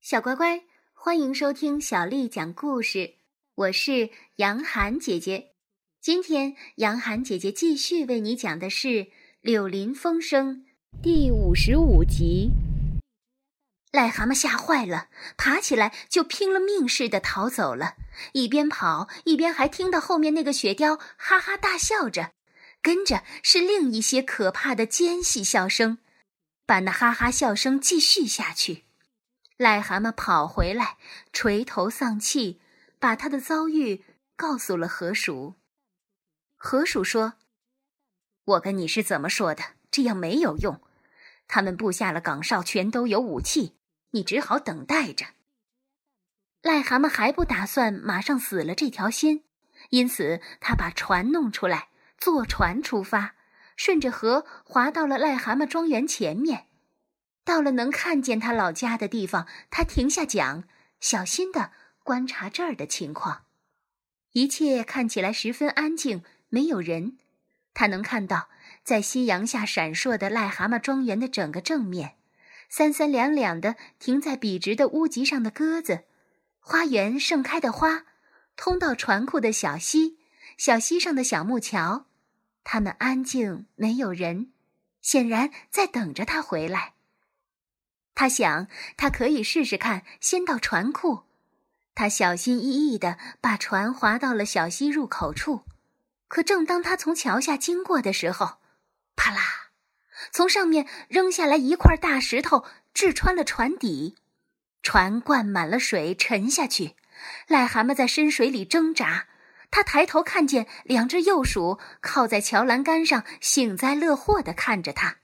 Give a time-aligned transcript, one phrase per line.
[0.00, 0.62] 小乖乖，
[0.94, 3.16] 欢迎收听小丽讲故事。
[3.54, 5.50] 我是杨涵姐姐。
[6.00, 8.88] 今天，杨涵姐姐继续为你讲的是
[9.42, 10.64] 《柳林风声》
[11.02, 12.50] 第五十五集。
[13.92, 17.96] 癞蛤蟆吓坏了，爬起来就拼了命似的逃走了。
[18.32, 22.32] 一边跑，一边还听到后面那个雪貂哈哈大笑着，
[22.80, 25.98] 跟着是另一些可怕的尖细笑声，
[26.64, 28.84] 把那哈哈笑声继续下去。
[29.60, 30.96] 癞蛤蟆跑回来，
[31.34, 32.62] 垂头丧气，
[32.98, 34.02] 把他的遭遇
[34.34, 35.56] 告诉了河鼠。
[36.56, 37.34] 河鼠说
[38.42, 39.62] ：“我跟你是怎么说的？
[39.90, 40.80] 这样没有用。
[41.46, 43.76] 他们布下了岗哨，全都有武器，
[44.12, 45.26] 你只好等待着。”
[46.64, 49.44] 癞蛤蟆还不打算马上死了这条心，
[49.90, 53.34] 因此他把船弄出来，坐船出发，
[53.76, 56.68] 顺着河划到了癞蛤蟆庄园前面。
[57.50, 60.62] 到了能看见他老家的地方，他停下桨，
[61.00, 61.72] 小心地
[62.04, 63.42] 观察这儿的情况。
[64.30, 67.18] 一切看起来十分安静，没有人。
[67.74, 68.50] 他能看到
[68.84, 72.14] 在夕阳下闪烁的癞蛤蟆庄园的整个正面，
[72.68, 76.04] 三三两两的停在笔直的屋脊上的鸽子，
[76.60, 78.04] 花园盛开的花，
[78.54, 80.18] 通到船库的小溪，
[80.56, 82.06] 小溪上的小木桥。
[82.62, 84.52] 他们安静，没有人，
[85.02, 86.94] 显然在等着他回来。
[88.20, 88.66] 他想，
[88.98, 91.22] 他可以试试看，先到船库。
[91.94, 95.64] 他小心翼翼地把船划到了小溪入口处。
[96.28, 98.58] 可正当他从桥下经过的时候，
[99.16, 99.70] 啪啦，
[100.32, 104.18] 从上面扔下来一块大石头，掷穿了船底，
[104.82, 106.96] 船灌满了水，沉下去。
[107.48, 109.28] 癞蛤蟆在深水里挣扎。
[109.70, 115.16] 他抬头看见两只幼鼠靠在桥栏杆上，幸灾乐祸地看着他。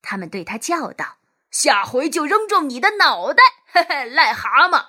[0.00, 1.18] 他们对他叫道。
[1.50, 3.42] 下回就扔中你的脑袋！
[3.66, 4.86] 嘿嘿，癞蛤蟆！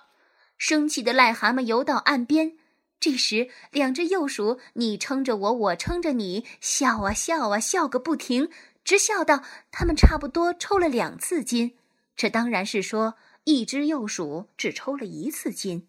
[0.58, 2.58] 生气的癞蛤蟆游到岸边。
[3.00, 8.52] 这时，两只幼鼠你撑着我，我撑着你，笑啊笑啊笑个不停，
[8.84, 11.76] 直笑到他们差不多抽了两次筋。
[12.16, 13.16] 这当然是说，
[13.46, 15.88] 一只幼鼠只抽了一次筋。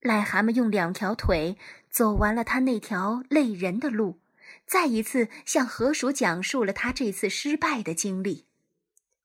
[0.00, 1.58] 癞蛤蟆用两条腿
[1.90, 4.20] 走完了他那条累人的路，
[4.66, 8.47] 再一次向河鼠讲述了他这次失败的经历。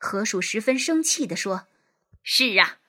[0.04, 1.68] 河鼠十分生气地说
[2.24, 2.80] ：“是啊，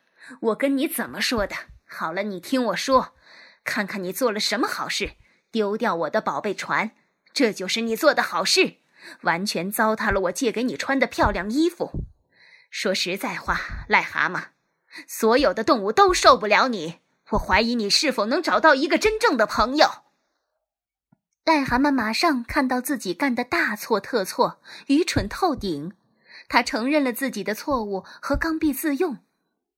[0.41, 1.55] 我跟你怎么说的？
[1.87, 3.15] 好了，你听我说，
[3.63, 5.13] 看看你做了什么好事，
[5.53, 6.91] 丢掉我的宝贝船，
[7.33, 8.79] 这就是你做的好事，
[9.23, 11.93] 完全糟蹋了我借给你穿的漂亮衣服。
[12.69, 14.47] 说实在话，癞蛤蟆，
[15.07, 16.99] 所有的动物都受不了你。
[17.31, 20.03] 我怀疑你是否能找到一个真正的朋友。”
[21.47, 25.93] 癞蛤蟆马上看到自己干的大错特错，愚蠢透顶。
[26.49, 29.19] 他承认了自己的错误和刚愎自用，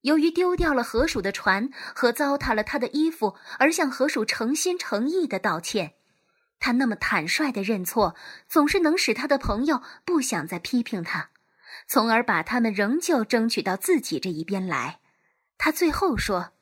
[0.03, 5.95] 由于丢掉了河鼠的船和糟蹋了他的衣服，而向河鼠诚心诚意的道歉。
[6.59, 8.15] 他那么坦率的认错，
[8.49, 11.31] 总是能使他的朋友不想再批评他，
[11.87, 15.01] 从而把他们仍旧争取到自己这一边来。
[15.59, 16.53] 他最后说：“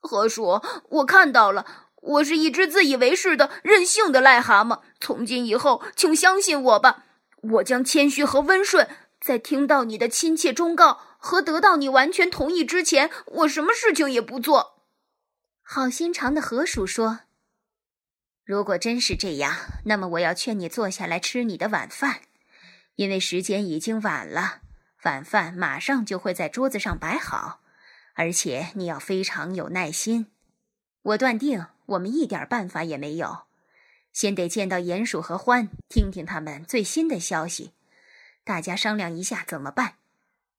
[0.00, 4.80] 河鼠，我看到了，我是一只自以为是的任性的癞蛤蟆。
[5.00, 7.04] 从今以后，请相信我吧，
[7.42, 8.88] 我将谦虚和温顺。”
[9.22, 14.82] 在听到你的亲切忠告和得到你完全同意之前，我什么事情也不做。
[15.62, 17.20] 好心肠的河鼠说
[18.44, 22.22] ：“如果真是这样，那么我要劝你坐下来吃你的晚饭，
[22.96, 24.62] 因为时间已经晚了，
[25.04, 27.60] 晚饭马上就会在桌子上摆好，
[28.14, 30.26] 而且你要非常有耐心。
[31.02, 33.42] 我断定我们一点办法也没有，
[34.12, 37.70] 先得见到鼹鼠和獾，听听他们最新的消息。”
[38.44, 39.94] 大家商量一下怎么办，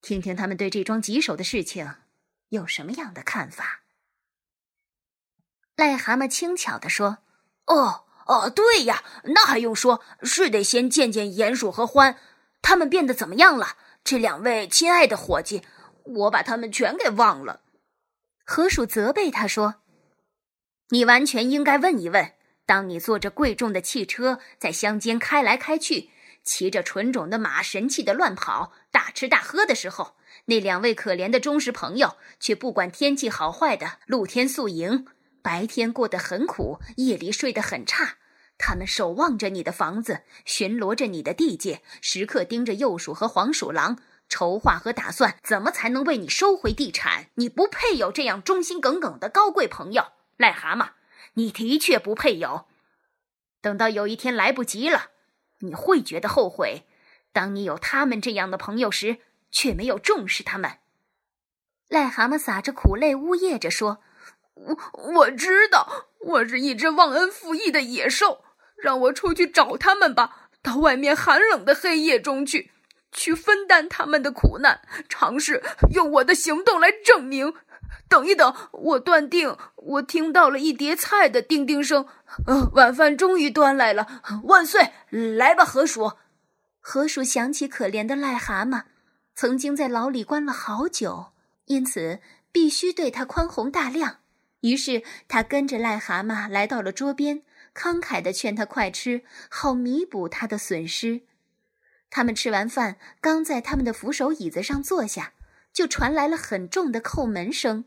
[0.02, 1.96] 听听他们对这桩棘手的事情
[2.50, 3.82] 有什么样的看法。
[5.76, 7.18] 癞蛤蟆轻巧地说
[7.68, 12.16] ：“哦哦，对呀，那还用说，是得先见见鼹鼠和獾，
[12.62, 13.76] 他们变得怎么样了？
[14.04, 15.64] 这两位亲爱的伙计，
[16.04, 17.62] 我把他们全给忘了。”
[18.46, 19.82] 河鼠责备他说
[20.90, 22.34] ：“你完全应该问一问，
[22.66, 26.12] 当你坐着贵重的汽车在乡间开来开去。”
[26.44, 35.08] 骑着纯种的马，神气的乱跑，大吃大喝的时候，那两位可怜的忠实朋友却不管天气好坏的露天宿营，
[35.42, 38.18] 白天过得很苦，夜里睡得很差。
[38.58, 43.98] 他们守望着你的房子，巡逻着你的地界，时刻盯着鼬鼠和黄鼠狼，
[44.30, 47.28] 筹划和打算怎么才能为你收回地产。
[47.36, 50.08] 你不配有这样忠心耿耿的高贵朋友，
[50.38, 50.90] 癞蛤蟆，
[51.34, 52.66] 你的确不配有。
[53.62, 55.12] 等到有一天来不及了。
[55.64, 56.84] 你会觉得后悔，
[57.32, 59.18] 当你有他们这样的朋友时，
[59.50, 60.80] 却没有重视他们。
[61.90, 64.00] 癞蛤蟆撒着苦泪，呜咽着说
[64.56, 64.78] ：“我
[65.16, 68.44] 我知道，我是一只忘恩负义的野兽，
[68.76, 72.72] 让我出去找他们吧，到外面寒冷的黑夜中去，
[73.12, 75.64] 去分担他们的苦难，尝试
[75.94, 77.54] 用我的行动来证明。
[78.08, 82.06] 等一等，我断定我听到了一碟菜的叮叮声，
[82.46, 84.92] 呃，晚饭终于端来了，万岁！
[85.10, 86.14] 来吧，河鼠。”
[86.86, 88.84] 河鼠想起可怜的癞蛤蟆，
[89.36, 91.32] 曾经在牢里关了好久，
[91.66, 92.20] 因此
[92.52, 94.18] 必须对他宽宏大量。
[94.60, 97.42] 于是他跟着癞蛤蟆来到了桌边，
[97.74, 101.22] 慷慨地劝他快吃，好弥补他的损失。
[102.10, 105.34] 他们吃完饭，刚在他们的扶手椅子上坐下，
[105.74, 107.86] 就传来了很重的叩门声。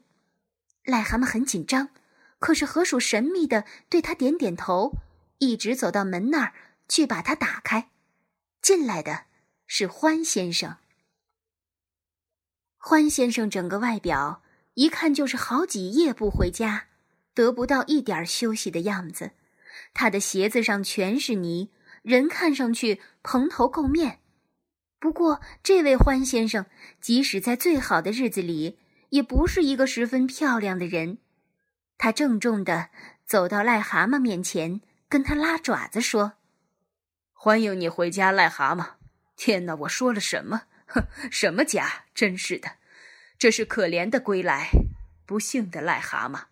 [0.84, 1.90] 癞蛤蟆很紧张，
[2.38, 4.96] 可是河鼠神秘的对他点点头，
[5.38, 6.52] 一直走到门那儿
[6.88, 7.90] 去把它打开。
[8.60, 9.26] 进来的
[9.66, 10.76] 是欢先生。
[12.76, 14.42] 欢先生整个外表
[14.74, 16.88] 一看就是好几夜不回家，
[17.34, 19.32] 得不到一点休息的样子。
[19.92, 21.70] 他的鞋子上全是泥，
[22.02, 24.20] 人看上去蓬头垢面。
[25.06, 26.66] 不过，这位欢先生
[27.00, 28.76] 即使在最好的日子里，
[29.10, 31.18] 也不是一个十分漂亮的人。
[31.96, 32.88] 他郑重地
[33.24, 36.32] 走到癞蛤蟆面前，跟他拉爪子说。
[37.32, 38.94] 欢迎你回家，癞蛤蟆！
[39.36, 40.62] 天哪，我说了什么？
[40.86, 42.06] 哼，什么家？
[42.12, 42.72] 真是的，
[43.38, 44.70] 这是可怜的归来，
[45.24, 46.46] 不幸的癞蛤蟆。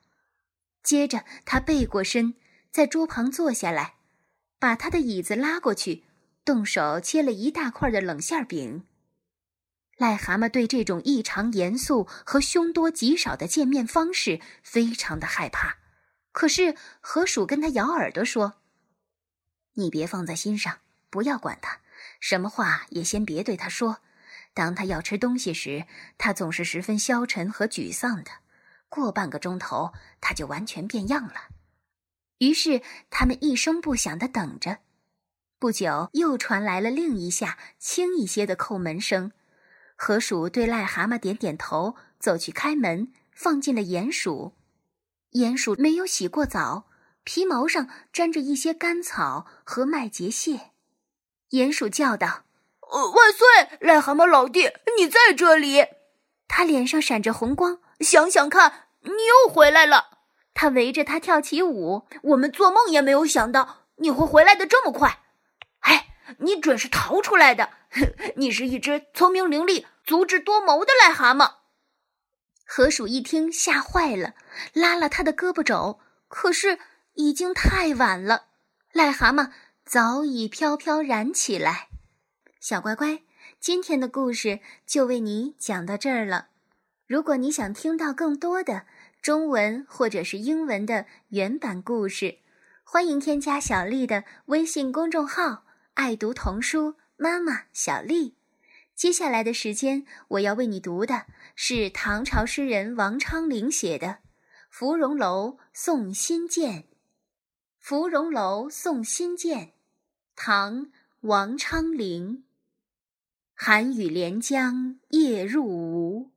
[0.84, 2.34] 接着，他背过身，
[2.70, 3.94] 在桌旁坐下来，
[4.60, 6.04] 把他的椅子拉过去，
[6.44, 8.84] 动手切了一大块的冷馅饼。
[9.96, 15.78] 癞蛤蟆对这种异常严肃和凶多吉少的见面方式非常的害怕，
[16.32, 18.54] 可是河鼠跟他咬耳朵说。
[19.74, 20.78] 你别放在心上，
[21.10, 21.80] 不要管他，
[22.20, 23.98] 什么话也先别对他说。
[24.52, 25.86] 当他要吃东西时，
[26.18, 28.30] 他总是十分消沉和沮丧的。
[28.88, 31.48] 过半个钟头，他就完全变样了。
[32.38, 34.78] 于是他们一声不响地等着。
[35.58, 39.32] 不久，又传来了另一下轻一些的叩门声。
[39.96, 44.52] 河鼠对癞蛤蟆点点头，走去开门，放进了鼹鼠。
[45.32, 46.84] 鼹鼠没有洗过澡。
[47.26, 50.72] 皮毛上沾着一些干草和麦秸屑，
[51.52, 52.44] 鼹鼠叫道
[52.92, 53.88] ：“呃，万岁！
[53.88, 55.86] 癞蛤蟆老弟，你在这里！”
[56.46, 57.78] 他脸上闪着红光。
[58.00, 60.18] 想想看，你又回来了。
[60.52, 62.06] 他围着他跳起舞。
[62.24, 65.23] 我们做梦也没有想到你会回来的这么快。
[66.38, 67.70] 你准是逃出来的。
[68.36, 71.54] 你是一只聪明伶俐、足智多谋的癞蛤蟆。
[72.66, 74.34] 河鼠一听，吓坏了，
[74.72, 76.00] 拉了他的胳膊肘。
[76.28, 76.78] 可是。
[77.16, 78.46] 已经太晚了，
[78.92, 79.52] 癞蛤蟆
[79.84, 81.86] 早已飘飘然起来。
[82.58, 83.22] 小乖乖，
[83.60, 86.48] 今天的故事就为你讲到这儿了。
[87.06, 88.86] 如果你想听到更多的
[89.22, 92.38] 中文或者是英文的原版故事，
[92.82, 95.62] 欢迎添加小丽的微信公众号
[95.94, 98.36] “爱读童书妈妈小丽”。
[98.94, 101.26] 接下来的时间，我要为你读的
[101.56, 104.06] 是唐朝诗人王昌龄写的
[104.70, 106.72] 《芙蓉楼送辛渐》。
[107.78, 109.66] 《芙蓉楼送辛渐》，
[110.36, 110.86] 唐·
[111.22, 112.44] 王昌龄。
[113.54, 116.32] 寒雨连江夜入吴，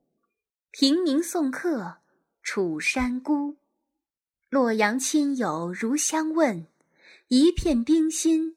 [0.70, 1.98] 平明送客
[2.42, 3.56] 楚山孤。
[4.50, 6.66] 洛阳亲友如相问，
[7.28, 8.56] 一片冰心